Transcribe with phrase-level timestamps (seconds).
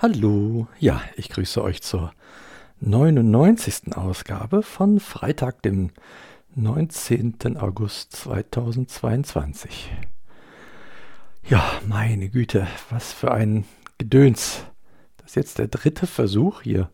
[0.00, 2.12] Hallo, ja, ich grüße euch zur
[2.78, 3.96] 99.
[3.96, 5.90] Ausgabe von Freitag, dem
[6.54, 7.56] 19.
[7.56, 9.90] August 2022.
[11.48, 13.64] Ja, meine Güte, was für ein
[13.98, 14.62] Gedöns.
[15.16, 16.90] Das ist jetzt der dritte Versuch hier,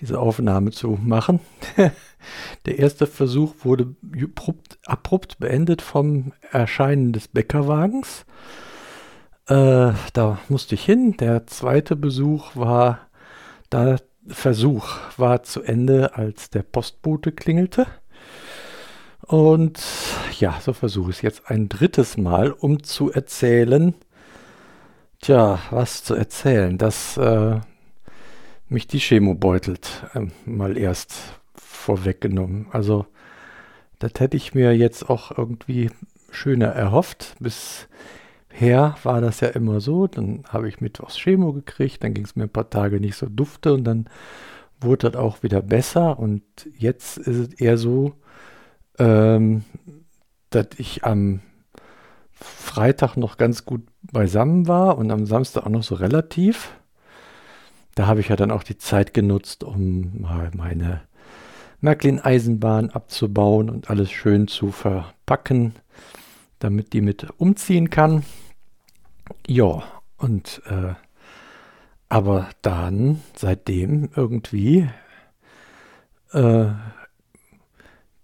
[0.00, 1.40] diese Aufnahme zu machen.
[2.64, 8.24] der erste Versuch wurde abrupt, abrupt beendet vom Erscheinen des Bäckerwagens.
[9.46, 11.16] Äh, da musste ich hin.
[11.18, 13.00] Der zweite Besuch war,
[13.70, 17.86] da Versuch war zu Ende, als der Postbote klingelte.
[19.20, 19.82] Und
[20.38, 23.94] ja, so versuche ich es jetzt ein drittes Mal, um zu erzählen.
[25.20, 27.60] Tja, was zu erzählen, dass äh,
[28.68, 31.14] mich die Chemo beutelt, äh, mal erst
[31.54, 32.66] vorweggenommen.
[32.72, 33.06] Also,
[33.98, 35.90] das hätte ich mir jetzt auch irgendwie
[36.30, 37.36] schöner erhofft.
[37.40, 37.88] Bis
[38.54, 40.06] her war das ja immer so.
[40.06, 43.26] Dann habe ich Mittwochs Chemo gekriegt, dann ging es mir ein paar Tage nicht so
[43.26, 44.06] dufte und dann
[44.80, 46.18] wurde das auch wieder besser.
[46.18, 46.42] Und
[46.76, 48.14] jetzt ist es eher so,
[48.98, 49.64] ähm,
[50.50, 51.40] dass ich am
[52.32, 56.72] Freitag noch ganz gut beisammen war und am Samstag auch noch so relativ.
[57.94, 61.02] Da habe ich ja dann auch die Zeit genutzt, um mal meine
[61.80, 65.74] Märklin-Eisenbahn abzubauen und alles schön zu verpacken,
[66.58, 68.24] damit die mit umziehen kann.
[69.46, 69.82] Ja,
[70.16, 70.94] und äh,
[72.08, 74.88] aber dann seitdem irgendwie
[76.32, 76.66] äh,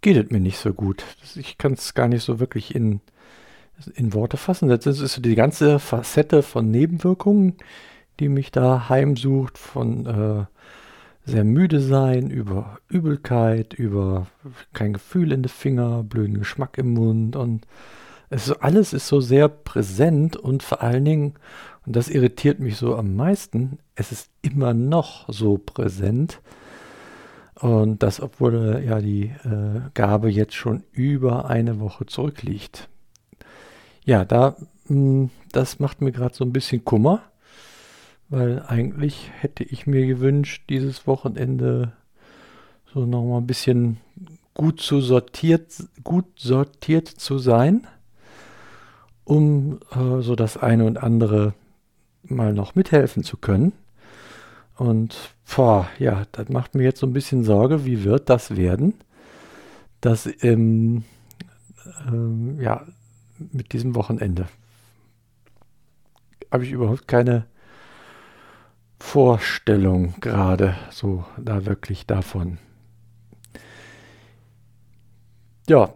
[0.01, 1.05] geht es mir nicht so gut.
[1.35, 3.01] Ich kann es gar nicht so wirklich in,
[3.95, 4.69] in Worte fassen.
[4.69, 7.57] Das ist die ganze Facette von Nebenwirkungen,
[8.19, 10.45] die mich da heimsucht, von äh,
[11.25, 14.27] sehr müde sein, über Übelkeit, über
[14.73, 17.67] kein Gefühl in den Finger, blöden Geschmack im Mund und
[18.31, 21.35] es alles ist so sehr präsent und vor allen Dingen,
[21.85, 26.41] und das irritiert mich so am meisten, es ist immer noch so präsent.
[27.57, 32.89] Und das, obwohl ja die äh, Gabe jetzt schon über eine Woche zurückliegt.
[34.05, 37.23] Ja, da, mh, hm, das macht mir gerade so ein bisschen Kummer,
[38.29, 41.93] weil eigentlich hätte ich mir gewünscht, dieses Wochenende
[42.95, 43.99] so nochmal ein bisschen
[44.55, 45.75] gut zu sortiert,
[46.05, 47.87] gut sortiert zu sein
[49.31, 51.55] um äh, so das eine und andere
[52.25, 53.73] mal noch mithelfen zu können.
[54.77, 55.17] Und
[55.55, 58.95] boah, ja, das macht mir jetzt so ein bisschen Sorge, wie wird das werden,
[60.01, 61.05] dass ähm,
[62.09, 62.85] ähm, ja,
[63.39, 64.49] mit diesem Wochenende
[66.51, 67.47] habe ich überhaupt keine
[68.99, 72.59] Vorstellung gerade so da wirklich davon.
[75.69, 75.95] Ja,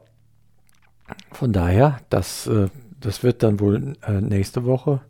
[1.33, 2.69] von daher, das äh,
[3.05, 5.01] das wird dann wohl äh, nächste Woche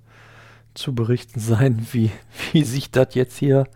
[0.75, 2.11] zu berichten sein, wie,
[2.53, 3.67] wie sich das jetzt hier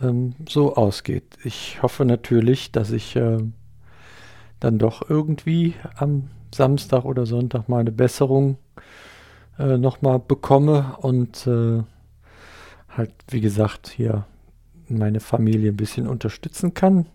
[0.00, 1.36] ähm, so ausgeht.
[1.42, 3.38] Ich hoffe natürlich, dass ich äh,
[4.60, 8.58] dann doch irgendwie am Samstag oder Sonntag mal eine Besserung
[9.58, 11.82] äh, nochmal bekomme und äh,
[12.88, 14.26] halt, wie gesagt, hier
[14.88, 17.06] meine Familie ein bisschen unterstützen kann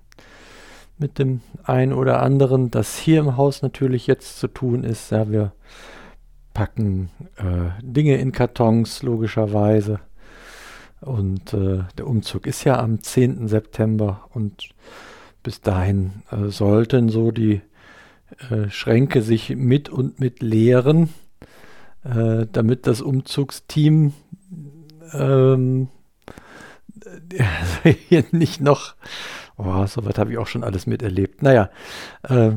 [0.98, 5.12] mit dem einen oder anderen, das hier im Haus natürlich jetzt zu tun ist.
[5.12, 5.54] Ja, wir
[6.60, 10.02] packen äh, Dinge in Kartons, logischerweise.
[11.00, 13.48] Und äh, der Umzug ist ja am 10.
[13.48, 14.68] September und
[15.42, 17.62] bis dahin äh, sollten so die
[18.50, 21.14] äh, Schränke sich mit und mit leeren,
[22.04, 24.12] äh, damit das Umzugsteam
[25.14, 25.88] ähm,
[28.32, 28.96] nicht noch,
[29.56, 31.42] oh, so was habe ich auch schon alles miterlebt.
[31.42, 31.70] Naja,
[32.24, 32.52] äh,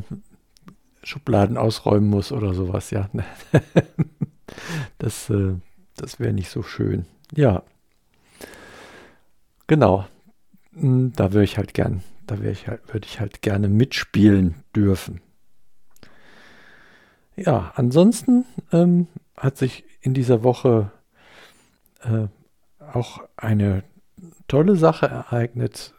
[1.02, 3.08] Schubladen ausräumen muss oder sowas, ja.
[4.98, 5.54] das äh,
[5.96, 7.06] das wäre nicht so schön.
[7.34, 7.62] Ja.
[9.66, 10.06] Genau.
[10.74, 15.20] Hm, da würde ich halt gern, da ich halt, würde ich halt gerne mitspielen dürfen.
[17.36, 20.90] Ja, ansonsten ähm, hat sich in dieser Woche
[22.02, 22.26] äh,
[22.92, 23.84] auch eine
[24.48, 25.94] tolle Sache ereignet.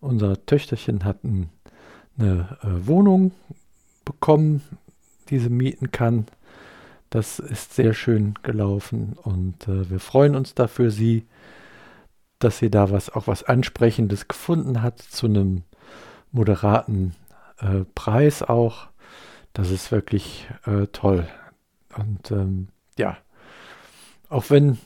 [0.00, 3.32] Unser Töchterchen hat eine äh, Wohnung
[4.04, 4.62] bekommen,
[5.30, 6.26] die sie mieten kann.
[7.10, 11.26] Das ist sehr schön gelaufen und äh, wir freuen uns da für sie,
[12.38, 15.62] dass sie da was auch was Ansprechendes gefunden hat zu einem
[16.32, 17.14] moderaten
[17.58, 18.88] äh, Preis auch.
[19.52, 21.28] Das ist wirklich äh, toll.
[21.96, 22.68] Und ähm,
[22.98, 23.16] ja,
[24.28, 24.78] auch wenn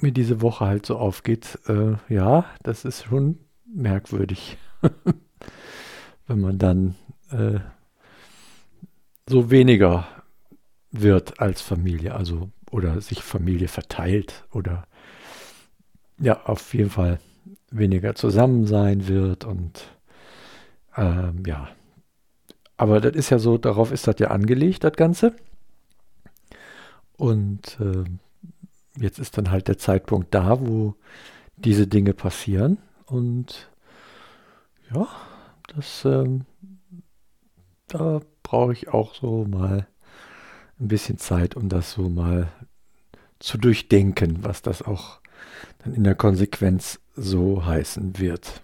[0.00, 4.58] mir diese Woche halt so aufgeht, äh, ja, das ist schon merkwürdig,
[6.26, 6.96] wenn man dann
[7.30, 7.60] äh,
[9.28, 10.06] so weniger
[10.90, 14.86] wird als Familie, also oder sich Familie verteilt oder
[16.18, 17.20] ja, auf jeden Fall
[17.70, 19.84] weniger zusammen sein wird und
[20.96, 21.68] ähm, ja.
[22.76, 25.34] Aber das ist ja so, darauf ist das ja angelegt, das Ganze.
[27.16, 28.04] Und äh,
[29.00, 30.94] jetzt ist dann halt der Zeitpunkt da, wo
[31.56, 32.78] diese Dinge passieren.
[33.06, 33.68] Und
[34.94, 35.08] ja,
[35.74, 36.44] das, ähm,
[37.88, 39.86] da brauche ich auch so mal
[40.80, 42.48] ein bisschen Zeit, um das so mal
[43.38, 45.20] zu durchdenken, was das auch
[45.78, 48.62] dann in der Konsequenz so heißen wird.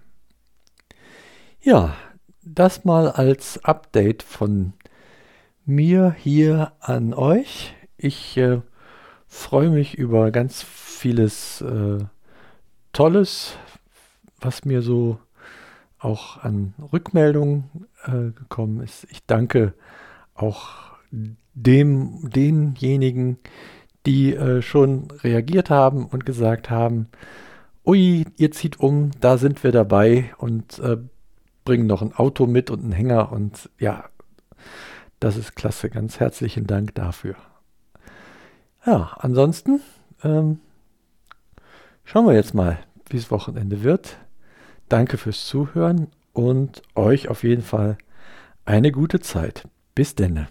[1.61, 1.95] Ja,
[2.43, 4.75] das mal als Update von
[5.65, 7.75] mir hier an euch.
[7.97, 8.61] Ich äh,
[9.27, 11.99] freue mich über ganz vieles äh,
[12.93, 13.57] Tolles,
[14.41, 15.19] was mir so
[16.05, 19.07] auch an Rückmeldungen äh, gekommen ist.
[19.11, 19.75] Ich danke
[20.35, 20.69] auch
[21.55, 23.39] dem, denjenigen,
[24.07, 27.09] die äh, schon reagiert haben und gesagt haben,
[27.87, 30.99] ui, ihr zieht um, da sind wir dabei und äh,
[31.65, 34.05] bringen noch ein Auto mit und einen Hänger und ja,
[35.21, 35.89] das ist klasse.
[35.89, 37.37] Ganz herzlichen Dank dafür.
[38.85, 39.81] Ja, ansonsten
[40.23, 40.61] ähm,
[42.05, 42.79] schauen wir jetzt mal,
[43.09, 44.19] wie es Wochenende wird.
[44.89, 47.97] Danke fürs Zuhören und euch auf jeden Fall
[48.65, 49.69] eine gute Zeit.
[49.95, 50.49] Bis denne.